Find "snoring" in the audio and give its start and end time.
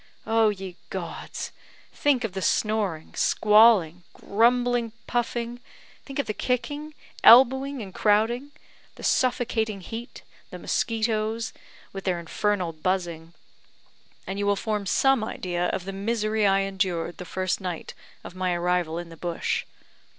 2.41-3.13